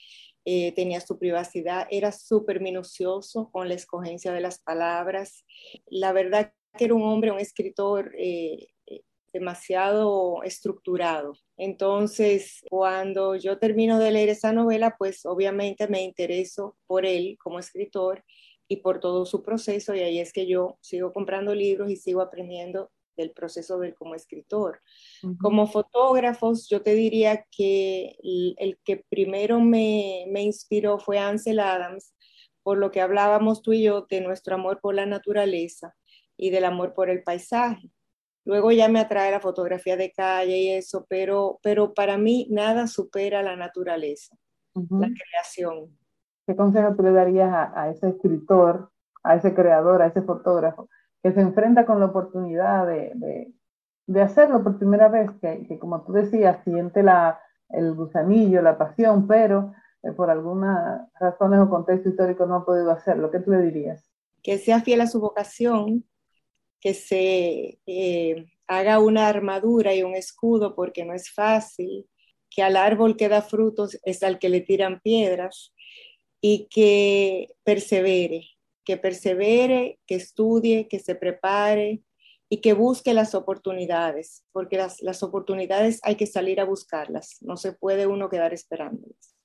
eh, 0.45 0.73
tenía 0.73 1.01
su 1.01 1.19
privacidad, 1.19 1.87
era 1.91 2.13
súper 2.13 2.61
minucioso 2.61 3.51
con 3.53 3.69
la 3.69 3.75
escogencia 3.75 4.33
de 4.33 4.41
las 4.41 4.59
palabras. 4.59 5.45
La 5.87 6.13
verdad 6.13 6.53
que 6.77 6.87
era 6.87 6.95
un 6.95 7.05
hombre, 7.05 7.31
un 7.31 7.39
escritor 7.39 8.13
eh, 8.19 8.72
demasiado 9.43 10.45
estructurado. 10.45 11.35
Entonces, 11.57 12.61
cuando 12.71 13.35
yo 13.35 13.59
termino 13.59 13.99
de 13.99 14.13
leer 14.13 14.29
esa 14.29 14.53
novela, 14.53 14.95
pues 14.97 15.27
obviamente 15.27 15.89
me 15.89 16.03
intereso 16.03 16.77
por 16.87 17.05
él 17.05 17.37
como 17.43 17.59
escritor 17.59 18.25
y 18.69 18.77
por 18.77 19.01
todo 19.01 19.27
su 19.27 19.43
proceso 19.43 19.95
y 19.95 20.01
ahí 20.01 20.21
es 20.21 20.33
que 20.33 20.47
yo 20.47 20.79
sigo 20.81 21.13
comprando 21.13 21.55
libros 21.55 21.91
y 21.91 21.97
sigo 21.97 22.21
aprendiendo 22.21 22.91
del 23.17 23.33
proceso 23.33 23.79
de 23.79 23.89
él 23.89 23.95
como 23.95 24.15
escritor. 24.15 24.81
Como 25.41 25.67
fotógrafos, 25.67 26.69
yo 26.69 26.81
te 26.83 26.95
diría 26.95 27.45
que 27.51 28.17
el, 28.23 28.79
que 28.85 29.05
primero 29.11 29.61
me, 29.61 30.25
me 30.29 30.43
inspiró 30.43 30.99
fue 30.99 31.19
Ansel 31.19 31.59
Adams, 31.59 32.15
por 32.63 32.79
lo 32.79 32.93
que 32.93 33.01
hablábamos 33.01 33.61
tú 33.61 33.73
y 33.73 33.83
yo 33.83 34.07
de 34.09 34.21
nuestro 34.21 34.55
amor 34.55 34.81
por 34.81 34.95
la 34.95 35.05
naturaleza 35.05 35.95
y 36.37 36.51
del 36.51 36.65
amor 36.65 36.95
por 36.95 37.11
el 37.11 37.25
paisaje. 37.25 37.91
Luego 38.45 38.73
ya 38.73 38.89
me 38.89 39.01
atrae 39.01 39.31
la 39.31 39.41
fotografía 39.41 39.97
de 39.97 40.13
calle 40.13 40.59
y 40.59 40.71
eso, 40.71 41.07
pero, 41.09 41.59
pero 41.63 41.95
para 41.95 42.19
mí 42.19 42.49
nada 42.51 42.87
supera 42.87 43.43
la 43.43 43.55
naturaleza, 43.57 44.37
la 44.75 45.09
creación. 45.09 45.97
¿Qué 46.47 46.57
consejo 46.57 46.95
tú 46.97 47.05
le 47.05 47.13
darías 47.13 47.53
a, 47.53 47.89
ese 47.91 48.09
escritor, 48.09 48.91
a 49.23 49.37
ese 49.37 49.55
creador, 49.55 50.03
a 50.03 50.07
ese 50.07 50.23
fotógrafo 50.23 50.89
que 51.23 51.33
se 51.33 51.41
enfrenta 51.41 51.87
con 51.87 52.01
la 52.01 52.07
oportunidad 52.07 52.87
de, 52.87 53.53
hacerlo 54.21 54.63
por 54.63 54.77
primera 54.77 55.09
vez, 55.09 55.31
que, 55.41 55.79
como 55.79 56.03
tú 56.03 56.13
decías, 56.13 56.59
siente 56.65 57.05
la, 57.05 57.41
el 57.69 57.95
gusanillo, 57.95 58.61
la 58.61 58.77
pasión, 58.77 59.29
pero 59.29 59.73
eh, 60.03 60.11
por 60.11 60.31
algunas 60.31 61.09
razones 61.21 61.61
o 61.61 61.71
contexto 61.71 62.09
histórico 62.09 62.45
no 62.47 62.57
ha 62.57 62.65
podido 62.65 62.91
hacerlo? 62.91 63.31
¿Qué 63.31 63.39
tú 63.39 63.53
le 63.53 63.63
dirías? 63.63 64.11
Que 64.43 64.59
sea 64.59 64.81
fiel 64.81 65.01
a 65.01 65.07
su 65.07 65.21
vocación, 65.21 66.05
que 66.83 66.95
se 66.95 67.79
eh, 67.87 68.47
haga 68.67 68.99
una 68.99 69.29
armadura 69.29 69.95
y 69.95 70.03
un 70.03 70.17
escudo 70.17 70.75
porque 70.75 71.05
no 71.05 71.15
es 71.15 71.33
fácil, 71.33 72.07
que 72.51 72.63
al 72.63 72.77
árbol 72.77 73.17
que 73.17 73.29
da 73.29 73.41
frutos 73.41 73.99
es 74.05 74.23
al 74.23 74.39
que 74.39 74.49
le 74.49 74.61
tiran 74.61 75.01
piedras 75.01 75.73
y 76.41 76.67
que 76.69 77.55
persevere, 77.63 78.49
que 78.85 78.97
persevere, 78.97 80.01
que 80.07 80.17
estudie, 80.17 80.89
que 80.89 80.99
se 80.99 81.15
prepare 81.15 82.03
y 82.49 82.61
que 82.61 82.73
busque 82.73 83.15
las 83.15 83.37
oportunidades, 83.37 84.45
porque 84.53 84.77
las, 84.77 85.01
las 85.03 85.23
oportunidades 85.23 86.01
hay 86.03 86.17
que 86.17 86.27
salir 86.27 86.61
a 86.61 86.65
buscarlas, 86.65 87.39
no 87.43 87.57
se 87.57 87.73
puede 87.73 88.09
uno 88.09 88.29
quedar 88.29 88.53
esperándolas. 88.53 89.37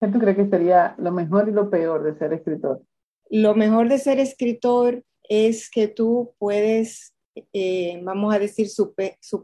¿Qué 0.00 0.08
tú 0.08 0.18
crees 0.18 0.36
que 0.36 0.50
sería 0.50 0.96
lo 0.98 1.12
mejor 1.12 1.48
y 1.48 1.52
lo 1.52 1.70
peor 1.70 2.02
de 2.02 2.18
ser 2.18 2.32
escritor? 2.32 2.82
Lo 3.30 3.54
mejor 3.54 3.88
de 3.88 3.98
ser 3.98 4.18
escritor 4.18 5.04
es 5.28 5.70
que 5.70 5.88
tú 5.88 6.34
puedes, 6.38 7.14
eh, 7.52 8.00
vamos 8.02 8.34
a 8.34 8.38
decir, 8.38 8.68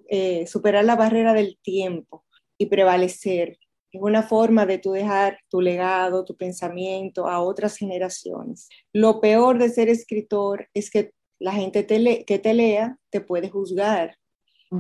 eh, 0.09 0.47
superar 0.47 0.85
la 0.85 0.97
barrera 0.97 1.33
del 1.35 1.59
tiempo 1.63 2.25
y 2.59 2.67
prevalecer. 2.67 3.59
Es 3.93 4.01
una 4.01 4.23
forma 4.23 4.67
de 4.67 4.79
tú 4.79 4.93
dejar 4.93 5.39
tu 5.49 5.61
legado, 5.61 6.25
tu 6.25 6.37
pensamiento 6.37 7.27
a 7.27 7.41
otras 7.41 7.77
generaciones. 7.77 8.69
Lo 8.93 9.21
peor 9.21 9.59
de 9.59 9.71
ser 9.71 9.89
escritor 9.89 10.69
es 10.75 10.91
que 10.91 11.13
la 11.41 11.53
gente 11.53 11.87
que 11.87 12.39
te 12.39 12.55
lea 12.55 12.99
te 13.11 13.21
puede 13.21 13.49
juzgar 13.49 14.17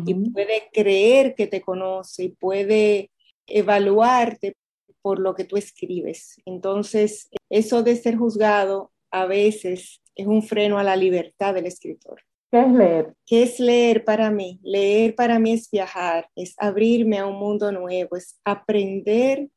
y 0.06 0.14
puede 0.14 0.68
creer 0.72 1.34
que 1.34 1.48
te 1.48 1.62
conoce 1.62 2.24
y 2.24 2.28
puede 2.28 3.10
evaluarte 3.48 4.54
por 5.02 5.18
lo 5.18 5.34
que 5.34 5.44
tú 5.44 5.56
escribes. 5.56 6.40
Entonces, 6.44 7.28
eso 7.48 7.82
de 7.82 7.96
ser 7.96 8.16
juzgado 8.16 8.92
a 9.10 9.26
veces 9.26 10.00
es 10.20 10.26
un 10.26 10.42
freno 10.42 10.78
a 10.78 10.84
la 10.84 10.96
libertad 10.96 11.54
del 11.54 11.66
escritor. 11.66 12.20
¿Qué 12.50 12.60
es 12.60 12.72
leer? 12.72 13.14
¿Qué 13.26 13.42
es 13.44 13.60
leer 13.60 14.04
para 14.04 14.30
mí? 14.30 14.58
Leer 14.62 15.14
para 15.14 15.38
mí 15.38 15.52
es 15.52 15.70
viajar, 15.70 16.28
es 16.34 16.54
abrirme 16.58 17.18
a 17.18 17.26
un 17.26 17.38
mundo 17.38 17.70
nuevo, 17.70 18.16
es 18.16 18.40
aprender 18.44 19.48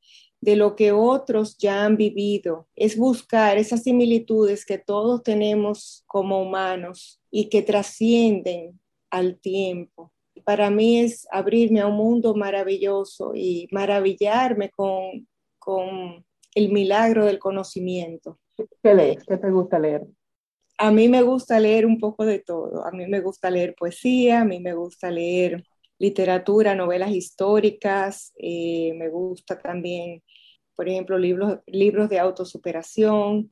de 0.42 0.56
lo 0.56 0.76
que 0.76 0.92
otros 0.92 1.58
ya 1.58 1.86
han 1.86 1.98
vivido, 1.98 2.68
es 2.76 2.98
buscar 2.98 3.58
esas 3.58 3.84
similitudes 3.84 4.66
que 4.66 4.78
todos 4.78 5.24
tenemos 5.24 6.04
como 6.06 6.42
humanos 6.42 7.22
y 7.32 7.50
que 7.50 7.62
trascienden 7.62 8.80
al 9.10 9.40
tiempo. 9.40 10.12
Para 10.44 10.70
mí 10.70 11.00
es 11.00 11.26
abrirme 11.32 11.80
a 11.80 11.88
un 11.88 11.96
mundo 11.96 12.36
maravilloso 12.36 13.32
y 13.34 13.68
maravillarme 13.72 14.70
con, 14.70 15.28
con 15.58 16.26
el 16.54 16.72
milagro 16.72 17.26
del 17.26 17.40
conocimiento. 17.40 18.38
¿Qué 18.84 18.94
lees? 18.94 19.24
¿Qué 19.24 19.38
te 19.38 19.50
gusta 19.50 19.80
leer? 19.80 20.06
A 20.78 20.92
mí 20.92 21.08
me 21.08 21.22
gusta 21.22 21.60
leer 21.60 21.86
un 21.86 22.00
poco 22.00 22.26
de 22.26 22.40
todo. 22.40 22.86
A 22.86 22.92
mí 22.92 23.08
me 23.08 23.22
gusta 23.22 23.50
leer 23.50 23.76
poesía, 23.76 24.42
a 24.42 24.46
mí 24.46 24.60
me 24.60 24.74
gusta 24.74 25.12
leer 25.12 25.64
literatura, 26.00 26.76
novelas 26.76 27.12
históricas, 27.12 28.34
eh, 28.38 28.94
me 28.98 29.10
gusta 29.10 29.62
también, 29.62 30.24
por 30.76 30.90
ejemplo, 30.90 31.18
libros, 31.18 31.60
libros 31.68 32.10
de 32.10 32.20
autosuperación, 32.20 33.52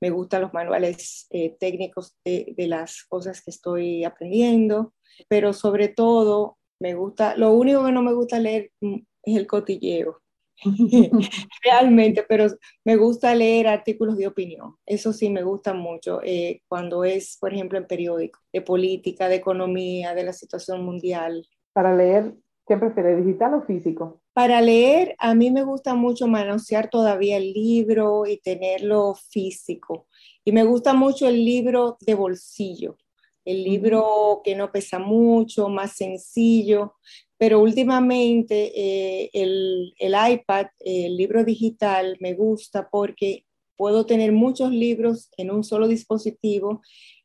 me 0.00 0.10
gustan 0.10 0.42
los 0.42 0.52
manuales 0.52 1.26
eh, 1.30 1.56
técnicos 1.60 2.16
de, 2.24 2.54
de, 2.56 2.66
las 2.66 3.04
cosas 3.04 3.42
que 3.42 3.52
estoy 3.52 4.04
aprendiendo, 4.04 4.94
pero 5.28 5.52
sobre 5.52 5.88
todo 5.88 6.58
me 6.80 6.94
gusta, 6.94 7.36
lo 7.36 7.52
único 7.52 7.84
que 7.84 7.92
no 7.92 8.02
me 8.02 8.12
gusta 8.12 8.38
leer 8.40 8.72
mm, 8.80 8.96
es 9.24 9.36
el 9.36 9.46
cotilleo. 9.46 10.21
realmente, 11.64 12.24
pero 12.28 12.46
me 12.84 12.96
gusta 12.96 13.34
leer 13.34 13.68
artículos 13.68 14.16
de 14.16 14.26
opinión. 14.26 14.76
Eso 14.86 15.12
sí 15.12 15.30
me 15.30 15.42
gusta 15.42 15.74
mucho 15.74 16.20
eh, 16.22 16.62
cuando 16.68 17.04
es, 17.04 17.36
por 17.40 17.52
ejemplo, 17.52 17.78
en 17.78 17.86
periódico, 17.86 18.40
de 18.52 18.62
política, 18.62 19.28
de 19.28 19.36
economía, 19.36 20.14
de 20.14 20.24
la 20.24 20.32
situación 20.32 20.84
mundial. 20.84 21.46
Para 21.72 21.94
leer, 21.94 22.34
¿qué 22.66 22.76
prefieres, 22.76 23.24
digital 23.24 23.54
o 23.54 23.62
físico? 23.62 24.20
Para 24.34 24.60
leer, 24.62 25.14
a 25.18 25.34
mí 25.34 25.50
me 25.50 25.62
gusta 25.62 25.94
mucho 25.94 26.26
manosear 26.26 26.88
todavía 26.88 27.36
el 27.36 27.52
libro 27.52 28.24
y 28.26 28.38
tenerlo 28.38 29.14
físico. 29.14 30.06
Y 30.44 30.52
me 30.52 30.64
gusta 30.64 30.94
mucho 30.94 31.28
el 31.28 31.44
libro 31.44 31.98
de 32.00 32.14
bolsillo, 32.14 32.96
el 33.44 33.64
libro 33.64 34.40
que 34.44 34.54
no 34.54 34.70
pesa 34.70 34.98
mucho, 34.98 35.68
más 35.68 35.96
sencillo, 35.96 36.94
pero 37.38 37.60
últimamente 37.60 38.72
eh, 38.74 39.30
el, 39.32 39.94
el, 39.98 40.14
iPad, 40.32 40.66
el 40.80 41.16
libro 41.16 41.44
digital, 41.44 42.16
me 42.20 42.34
gusta 42.34 42.88
porque 42.90 43.44
puedo 43.76 44.06
tener 44.06 44.32
muchos 44.32 44.70
libros 44.70 45.30
en 45.36 45.50
un 45.50 45.64
solo 45.64 45.88
dispositivo. 45.88 46.82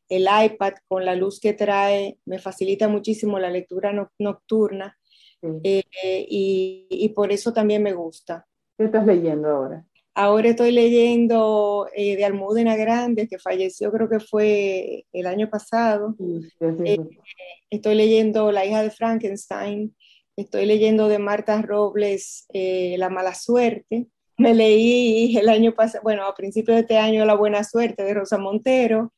El 0.10 0.24
iPad 0.24 0.74
con 0.88 1.06
la 1.06 1.16
luz 1.16 1.40
que 1.40 1.54
trae 1.54 2.18
me 2.26 2.40
facilita 2.40 2.88
muchísimo 2.88 3.38
la 3.38 3.50
lectura 3.50 3.94
nocturna 4.18 4.98
eh, 5.64 5.84
y, 6.28 6.88
y, 6.90 7.10
por 7.10 7.32
eso 7.32 7.54
también 7.54 7.84
me 7.84 7.94
gusta. 7.94 8.48
¿Qué 8.78 8.86
estás 8.86 9.06
leyendo 9.06 9.50
ahora? 9.50 9.86
Ahora 10.20 10.50
estoy 10.50 10.72
leyendo 10.72 11.88
eh, 11.96 12.16
de 12.16 12.26
Almudena 12.26 12.76
Grande, 12.76 13.28
que 13.28 13.38
falleció 13.38 13.92
creo 13.92 14.10
que 14.10 14.20
fue 14.20 15.06
el 15.14 15.28
año 15.28 15.48
pasado. 15.48 16.16
estoy 17.70 17.94
leyendo 17.94 18.52
La 18.52 18.66
hija 18.66 18.82
de 18.82 18.90
Frankenstein 18.90 19.96
Estoy 20.36 20.66
leyendo 20.66 21.08
de 21.08 21.20
Marta 21.20 21.62
Robles 21.62 22.48
eh, 22.52 22.96
La 22.98 23.10
mala 23.10 23.36
suerte. 23.36 24.08
Me 24.40 24.56
leí 24.56 25.38
el 25.38 25.50
año 25.50 25.76
pasado, 25.76 26.02
bueno, 26.04 26.26
a 26.26 26.34
principios 26.34 26.78
de 26.78 26.82
este 26.82 26.98
año 26.98 27.24
La 27.24 27.36
buena 27.36 27.64
suerte 27.64 28.04
de 28.04 28.16
Rosa 28.16 28.40
Montero. 28.40 29.14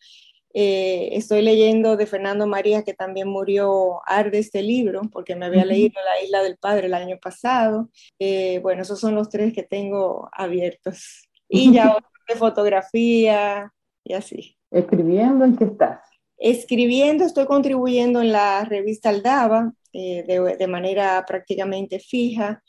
Eh, 0.54 1.10
estoy 1.14 1.42
leyendo 1.42 1.96
de 1.96 2.08
Fernando 2.08 2.48
María, 2.48 2.84
que 2.84 2.94
también 2.94 3.28
murió 3.28 4.02
Arde 4.06 4.40
este 4.40 4.64
libro, 4.64 5.02
porque 5.12 5.36
me 5.36 5.46
había 5.46 5.66
leído 5.66 6.02
La 6.04 6.24
Isla 6.24 6.42
del 6.42 6.58
Padre 6.58 6.88
el 6.88 6.94
año 6.94 7.18
pasado. 7.22 7.90
Eh, 8.18 8.60
bueno, 8.60 8.82
esos 8.82 9.00
son 9.00 9.16
los 9.16 9.30
tres 9.30 9.54
que 9.54 9.64
tengo 9.64 10.30
abiertos. 10.32 11.30
Y 11.48 11.72
ya 11.72 11.96
de 12.28 12.36
fotografía 12.36 13.72
y 14.04 14.14
así. 14.14 14.58
¿Escribiendo 14.72 15.46
en 15.46 15.58
qué 15.58 15.66
estás? 15.66 16.00
Escribiendo, 16.38 17.26
estoy 17.26 17.46
contribuyendo 17.46 18.22
en 18.22 18.32
la 18.32 18.64
revista 18.64 19.10
Aldaba, 19.10 19.74
eh, 19.94 20.24
de, 20.26 20.68
manera 20.68 21.26
prácticamente 21.28 22.00
fija 22.00 22.64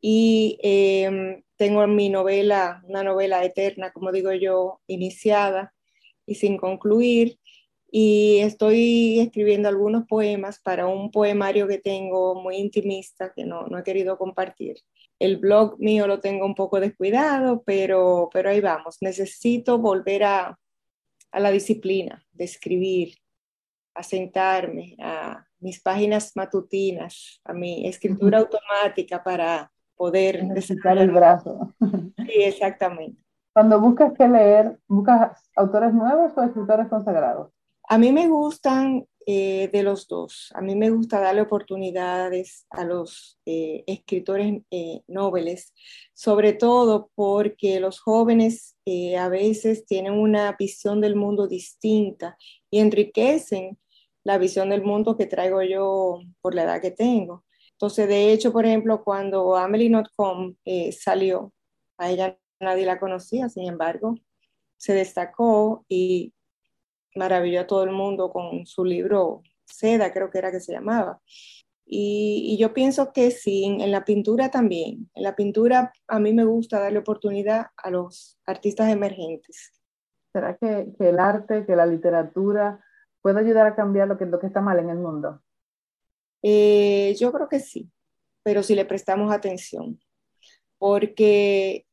y 0.00 0.58
em, 0.62 1.42
tengo 1.56 1.86
mi 1.86 2.10
novela, 2.10 2.82
una 2.84 3.02
novela 3.02 3.42
eterna, 3.42 3.90
como 3.90 4.12
digo 4.12 4.32
yo, 4.32 4.80
iniciada 4.86 5.72
y 6.26 6.34
sin 6.34 6.56
concluir. 6.56 7.38
Y 7.90 8.38
estoy 8.40 9.20
escribiendo 9.20 9.68
algunos 9.68 10.06
poemas 10.06 10.60
para 10.60 10.86
un 10.86 11.10
poemario 11.10 11.66
que 11.68 11.78
tengo 11.78 12.34
muy 12.34 12.56
intimista 12.56 13.32
que 13.34 13.44
no, 13.44 13.66
no 13.68 13.78
he 13.78 13.84
querido 13.84 14.18
compartir. 14.18 14.76
El 15.18 15.38
blog 15.38 15.78
mío 15.78 16.06
lo 16.06 16.20
tengo 16.20 16.44
un 16.44 16.54
poco 16.54 16.80
descuidado, 16.80 17.62
pero, 17.64 18.28
pero 18.32 18.50
ahí 18.50 18.60
vamos. 18.60 18.98
Necesito 19.00 19.78
volver 19.78 20.24
a, 20.24 20.58
a 21.30 21.40
la 21.40 21.50
disciplina 21.50 22.22
de 22.32 22.44
escribir, 22.44 23.14
a 23.94 24.02
sentarme, 24.02 24.96
a 25.00 25.46
mis 25.60 25.80
páginas 25.80 26.32
matutinas, 26.34 27.40
a 27.44 27.52
mi 27.54 27.86
escritura 27.86 28.38
automática 28.38 29.22
para 29.22 29.72
poder 29.96 30.44
necesitar 30.44 30.98
el 30.98 31.10
brazo. 31.10 31.74
Sí, 32.16 32.42
exactamente. 32.42 33.25
Cuando 33.56 33.80
buscas 33.80 34.12
qué 34.12 34.28
leer, 34.28 34.78
¿buscas 34.86 35.48
autores 35.56 35.94
nuevos 35.94 36.30
o 36.36 36.42
escritores 36.42 36.88
consagrados? 36.88 37.50
A 37.88 37.96
mí 37.96 38.12
me 38.12 38.28
gustan 38.28 39.06
eh, 39.24 39.70
de 39.72 39.82
los 39.82 40.06
dos. 40.06 40.52
A 40.54 40.60
mí 40.60 40.76
me 40.76 40.90
gusta 40.90 41.20
darle 41.20 41.40
oportunidades 41.40 42.66
a 42.68 42.84
los 42.84 43.40
eh, 43.46 43.82
escritores 43.86 44.60
eh, 44.70 45.00
sobre 46.12 46.52
todo 46.52 47.10
porque 47.14 47.80
los 47.80 47.98
jóvenes 47.98 48.76
a 49.18 49.28
veces 49.30 49.86
tienen 49.86 50.12
una 50.12 50.54
visión 50.58 51.00
del 51.00 51.16
mundo 51.16 51.48
distinta 51.48 52.36
y 52.70 52.80
enriquecen 52.80 53.78
la 54.22 54.36
visión 54.36 54.68
del 54.68 54.84
mundo 54.84 55.16
que 55.16 55.24
traigo 55.24 55.62
yo 55.62 56.18
por 56.42 56.54
la 56.54 56.64
edad 56.64 56.82
que 56.82 56.90
tengo. 56.90 57.46
Entonces, 57.72 58.06
de 58.06 58.34
hecho, 58.34 58.52
por 58.52 58.66
ejemplo, 58.66 59.02
cuando 59.02 59.56
Amelie 59.56 59.88
Notcom 59.88 60.56
eh, 60.66 60.92
salió, 60.92 61.54
a 61.98 62.10
ella 62.10 62.38
nadie 62.60 62.86
la 62.86 62.98
conocía, 62.98 63.48
sin 63.48 63.68
embargo, 63.68 64.14
se 64.76 64.94
destacó 64.94 65.84
y 65.88 66.34
maravilló 67.14 67.60
a 67.60 67.66
todo 67.66 67.84
el 67.84 67.92
mundo 67.92 68.30
con 68.30 68.66
su 68.66 68.84
libro 68.84 69.42
Seda, 69.64 70.12
creo 70.12 70.30
que 70.30 70.38
era 70.38 70.52
que 70.52 70.60
se 70.60 70.72
llamaba. 70.72 71.20
Y, 71.88 72.56
yo 72.58 72.74
pienso 72.74 73.12
que 73.12 73.30
sí, 73.30 73.64
en 73.64 73.90
la 73.92 74.04
pintura 74.04 74.50
también. 74.50 75.08
En 75.14 75.22
la 75.22 75.36
pintura 75.36 75.92
a 76.08 76.18
mí 76.18 76.32
me 76.32 76.44
gusta 76.44 76.80
darle 76.80 76.98
oportunidad 76.98 77.66
a 77.76 77.90
los 77.90 78.38
artistas 78.44 78.90
emergentes. 78.90 79.72
¿Será 80.32 80.56
que, 80.56 80.92
el 80.98 81.18
arte, 81.20 81.64
que 81.64 81.76
la 81.76 81.86
literatura 81.86 82.84
puede 83.22 83.40
ayudar 83.40 83.66
a 83.66 83.76
cambiar 83.76 84.08
lo 84.08 84.18
que, 84.18 84.26
lo 84.26 84.40
que 84.40 84.48
está 84.48 84.60
mal 84.60 84.78
en 84.80 84.90
el 84.90 84.98
mundo? 84.98 85.40
Eh, 86.42 87.14
yo 87.18 87.32
creo 87.32 87.48
que 87.48 87.60
sí, 87.60 87.90
pero 88.42 88.62
si 88.62 88.74
le 88.74 88.84
prestamos 88.84 89.32
atención, 89.32 89.98
porque 90.78 91.85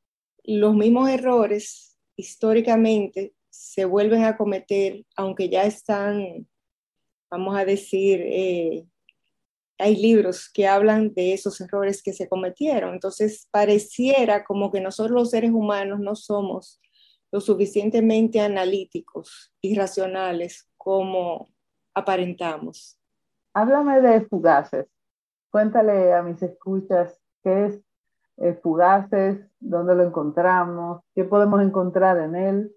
los 0.44 0.76
mismos 0.76 1.10
errores 1.10 1.98
históricamente 2.16 3.34
se 3.50 3.86
vuelven 3.86 4.24
a 4.24 4.38
cometer, 4.38 5.06
aunque 5.16 5.50
ya 5.50 5.64
están, 5.64 6.48
vamos 7.30 7.56
a 7.56 7.66
decir, 7.66 8.22
eh, 8.22 8.86
hay 9.78 9.96
libros 9.96 10.50
que 10.50 10.68
hablan 10.68 11.14
de 11.14 11.34
esos 11.34 11.60
errores 11.62 12.02
que 12.02 12.14
se 12.14 12.28
cometieron. 12.28 12.94
Entonces, 12.94 13.48
pareciera 13.52 14.44
como 14.44 14.72
que 14.72 14.82
nosotros 14.82 15.14
los 15.14 15.30
seres 15.32 15.52
humanos 15.52 16.00
no 16.00 16.16
somos 16.16 16.80
lo 17.32 17.42
suficientemente 17.42 18.40
analíticos 18.40 19.52
y 19.60 19.76
racionales 19.76 20.70
como 20.78 21.50
aparentamos. 21.94 23.00
Háblame 23.54 24.02
de 24.02 24.22
Fugaces. 24.22 24.86
Cuéntale 25.50 26.14
a 26.14 26.22
mis 26.22 26.42
escuchas 26.42 27.20
qué 27.44 27.66
es 27.66 27.82
eh, 28.44 28.60
Fugaces, 28.62 29.40
dónde 29.62 29.96
lo 29.96 30.04
encontramos, 30.04 31.02
qué 31.16 31.24
podemos 31.24 31.62
encontrar 31.62 32.18
en 32.20 32.36
él. 32.36 32.76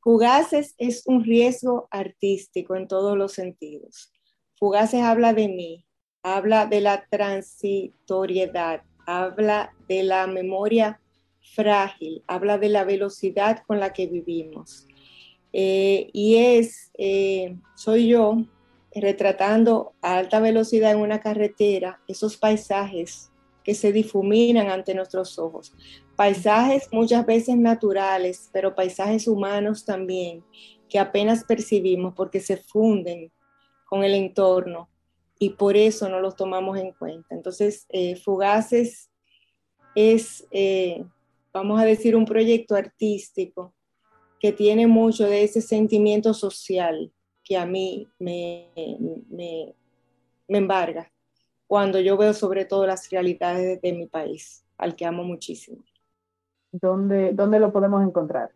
Fugaces 0.00 0.74
es 0.76 1.06
un 1.06 1.24
riesgo 1.24 1.88
artístico 1.90 2.76
en 2.76 2.86
todos 2.88 3.16
los 3.16 3.32
sentidos. 3.32 4.12
Fugaces 4.58 5.02
habla 5.02 5.32
de 5.32 5.48
mí, 5.48 5.86
habla 6.22 6.66
de 6.66 6.82
la 6.82 7.06
transitoriedad, 7.08 8.82
habla 9.06 9.72
de 9.88 10.02
la 10.02 10.26
memoria 10.26 11.00
frágil, 11.54 12.22
habla 12.26 12.58
de 12.58 12.68
la 12.68 12.84
velocidad 12.84 13.62
con 13.66 13.80
la 13.80 13.94
que 13.94 14.06
vivimos. 14.06 14.86
Eh, 15.54 16.10
y 16.12 16.36
es, 16.36 16.90
eh, 16.98 17.56
soy 17.76 18.08
yo 18.08 18.44
retratando 18.94 19.94
a 20.02 20.18
alta 20.18 20.38
velocidad 20.38 20.92
en 20.92 21.00
una 21.00 21.20
carretera 21.20 22.00
esos 22.06 22.36
paisajes 22.36 23.31
que 23.62 23.74
se 23.74 23.92
difuminan 23.92 24.68
ante 24.68 24.94
nuestros 24.94 25.38
ojos. 25.38 25.74
Paisajes 26.16 26.88
muchas 26.92 27.24
veces 27.26 27.56
naturales, 27.56 28.50
pero 28.52 28.74
paisajes 28.74 29.28
humanos 29.28 29.84
también, 29.84 30.44
que 30.88 30.98
apenas 30.98 31.44
percibimos 31.44 32.14
porque 32.14 32.40
se 32.40 32.56
funden 32.56 33.32
con 33.86 34.04
el 34.04 34.14
entorno 34.14 34.88
y 35.38 35.50
por 35.50 35.76
eso 35.76 36.08
no 36.08 36.20
los 36.20 36.36
tomamos 36.36 36.78
en 36.78 36.92
cuenta. 36.92 37.34
Entonces, 37.34 37.86
eh, 37.88 38.16
Fugaces 38.16 39.10
es, 39.94 40.46
eh, 40.50 41.04
vamos 41.52 41.80
a 41.80 41.84
decir, 41.84 42.16
un 42.16 42.24
proyecto 42.24 42.74
artístico 42.74 43.74
que 44.40 44.52
tiene 44.52 44.86
mucho 44.86 45.24
de 45.26 45.44
ese 45.44 45.60
sentimiento 45.60 46.34
social, 46.34 47.12
que 47.44 47.56
a 47.56 47.66
mí 47.66 48.08
me, 48.18 48.70
me, 49.28 49.74
embarga 50.48 51.11
cuando 51.72 52.00
yo 52.00 52.18
veo 52.18 52.34
sobre 52.34 52.66
todo 52.66 52.86
las 52.86 53.08
realidades 53.08 53.80
de, 53.80 53.92
mi 53.94 54.06
país, 54.06 54.62
al 54.76 54.94
que 54.94 55.06
amo 55.06 55.24
muchísimo. 55.24 55.82
¿Dónde, 56.70 57.32
¿Dónde 57.32 57.58
lo 57.58 57.72
podemos 57.72 58.06
encontrar? 58.06 58.50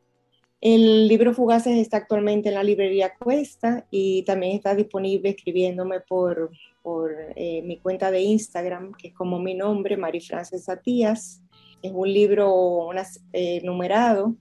El 0.60 1.08
libro 1.08 1.32
Fugaces 1.32 1.78
está 1.78 1.96
actualmente 1.96 2.50
en 2.50 2.56
la 2.56 2.62
librería 2.62 3.14
Cuesta 3.18 3.86
y 3.90 4.22
también 4.24 4.54
está 4.54 4.74
disponible 4.74 5.30
escribiéndome 5.30 6.00
por, 6.00 6.50
por 6.82 7.10
eh, 7.36 7.62
mi 7.62 7.78
cuenta 7.78 8.10
de 8.10 8.20
Instagram, 8.20 8.92
que 8.92 9.08
es 9.08 9.14
como 9.14 9.38
mi 9.38 9.54
nombre, 9.54 9.96
Mari 9.96 10.20
Frances 10.20 10.64
Satías. 10.64 11.40
Es 11.80 11.92
un 11.94 12.12
libro 12.12 12.90
eh, 13.32 13.62
numerado 13.64 14.36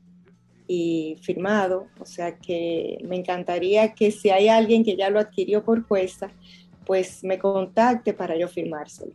y 0.68 1.18
firmado, 1.22 1.88
o 2.00 2.06
sea 2.06 2.38
que 2.40 2.98
me 3.04 3.16
encantaría 3.16 3.94
que 3.94 4.12
si 4.12 4.32
hay 4.32 4.50
alguien 4.50 4.84
que 4.84 4.98
ya 4.98 5.10
lo 5.10 5.20
adquirió 5.20 5.64
por 5.64 5.88
cuesta, 5.88 6.32
pues 6.86 7.24
me 7.24 7.40
contacte 7.40 8.14
para 8.14 8.38
yo 8.38 8.48
firmárselo. 8.48 9.14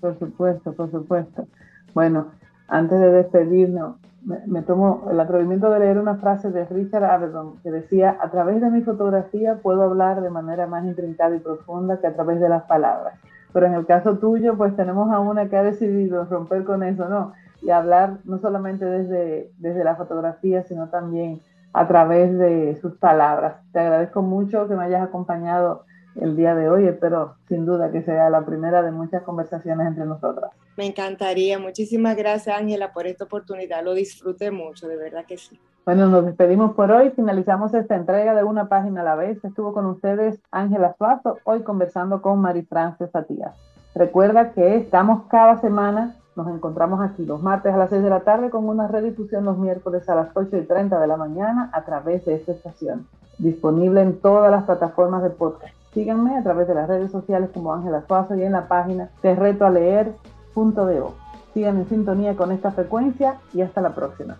Por 0.00 0.18
supuesto, 0.18 0.72
por 0.72 0.90
supuesto. 0.90 1.46
Bueno, 1.94 2.32
antes 2.68 3.00
de 3.00 3.10
despedirnos, 3.10 3.96
me, 4.22 4.62
tomo 4.62 5.08
el 5.10 5.20
atrevimiento 5.20 5.70
de 5.70 5.80
leer 5.80 5.98
una 5.98 6.16
frase 6.16 6.50
de 6.50 6.64
Richard 6.64 7.04
Avedon 7.04 7.58
que 7.62 7.70
decía, 7.70 8.16
a 8.20 8.30
través 8.30 8.60
de 8.60 8.70
mi 8.70 8.80
fotografía 8.80 9.56
puedo 9.62 9.82
hablar 9.82 10.22
de 10.22 10.30
manera 10.30 10.66
más 10.66 10.84
intrincada 10.84 11.36
y 11.36 11.40
profunda 11.40 12.00
que 12.00 12.06
a 12.06 12.14
través 12.14 12.40
de 12.40 12.48
las 12.48 12.62
palabras. 12.64 13.18
Pero 13.52 13.66
en 13.66 13.74
el 13.74 13.86
caso 13.86 14.18
tuyo, 14.18 14.56
pues 14.56 14.74
tenemos 14.76 15.12
a 15.12 15.20
una 15.20 15.48
que 15.48 15.56
ha 15.56 15.62
decidido 15.62 16.24
romper 16.24 16.64
con 16.64 16.82
eso, 16.82 17.08
¿no? 17.08 17.32
y 17.64 17.70
hablar 17.70 18.18
no 18.24 18.38
solamente 18.38 18.84
desde, 18.84 19.50
desde 19.58 19.84
la 19.84 19.96
fotografía, 19.96 20.62
sino 20.64 20.88
también 20.88 21.40
a 21.72 21.88
través 21.88 22.36
de 22.38 22.76
sus 22.80 22.94
palabras. 22.98 23.56
Te 23.72 23.80
agradezco 23.80 24.20
mucho 24.22 24.68
que 24.68 24.76
me 24.76 24.84
hayas 24.84 25.02
acompañado 25.02 25.84
el 26.20 26.36
día 26.36 26.54
de 26.54 26.68
hoy. 26.68 26.86
Espero 26.86 27.36
sin 27.48 27.66
duda 27.66 27.90
que 27.90 28.02
sea 28.02 28.30
la 28.30 28.44
primera 28.44 28.82
de 28.82 28.90
muchas 28.90 29.22
conversaciones 29.22 29.86
entre 29.86 30.04
nosotras. 30.04 30.50
Me 30.76 30.86
encantaría. 30.86 31.58
Muchísimas 31.58 32.16
gracias, 32.16 32.56
Ángela, 32.56 32.92
por 32.92 33.06
esta 33.06 33.24
oportunidad. 33.24 33.84
Lo 33.84 33.94
disfruté 33.94 34.50
mucho, 34.50 34.88
de 34.88 34.96
verdad 34.96 35.24
que 35.26 35.38
sí. 35.38 35.58
Bueno, 35.84 36.08
nos 36.08 36.24
despedimos 36.24 36.74
por 36.74 36.90
hoy. 36.90 37.10
Finalizamos 37.10 37.74
esta 37.74 37.96
entrega 37.96 38.34
de 38.34 38.42
Una 38.42 38.68
Página 38.68 39.02
a 39.02 39.04
la 39.04 39.14
vez. 39.16 39.44
Estuvo 39.44 39.72
con 39.72 39.86
ustedes 39.86 40.40
Ángela 40.50 40.94
Suazo, 40.96 41.38
hoy 41.44 41.62
conversando 41.62 42.22
con 42.22 42.40
Mari 42.40 42.62
Frances 42.62 43.10
Satías. 43.10 43.54
Recuerda 43.94 44.52
que 44.52 44.76
estamos 44.76 45.24
cada 45.28 45.60
semana 45.60 46.16
nos 46.36 46.48
encontramos 46.48 47.00
aquí 47.00 47.24
los 47.24 47.40
martes 47.40 47.72
a 47.72 47.76
las 47.76 47.90
6 47.90 48.02
de 48.02 48.10
la 48.10 48.20
tarde 48.20 48.50
con 48.50 48.68
una 48.68 48.88
redifusión 48.88 49.44
los 49.44 49.56
miércoles 49.56 50.08
a 50.08 50.16
las 50.16 50.28
8 50.34 50.56
y 50.56 50.62
30 50.62 50.98
de 50.98 51.06
la 51.06 51.16
mañana 51.16 51.70
a 51.72 51.84
través 51.84 52.24
de 52.24 52.34
esta 52.34 52.52
estación, 52.52 53.06
disponible 53.38 54.02
en 54.02 54.18
todas 54.18 54.50
las 54.50 54.64
plataformas 54.64 55.22
de 55.22 55.30
podcast. 55.30 55.74
Síganme 55.94 56.36
a 56.36 56.42
través 56.42 56.66
de 56.66 56.74
las 56.74 56.88
redes 56.88 57.12
sociales 57.12 57.50
como 57.54 57.72
Ángela 57.72 58.04
Suazo 58.08 58.34
y 58.34 58.42
en 58.42 58.50
la 58.50 58.66
página 58.66 59.10
terretoaleer.do. 59.22 61.14
Sigan 61.54 61.76
en 61.76 61.88
sintonía 61.88 62.34
con 62.34 62.50
esta 62.50 62.72
frecuencia 62.72 63.36
y 63.52 63.60
hasta 63.60 63.80
la 63.80 63.94
próxima. 63.94 64.36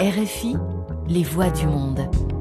RFI, 0.00 0.58
les 1.06 1.32
voix 1.32 1.52
du 1.52 1.68
monde. 1.68 2.31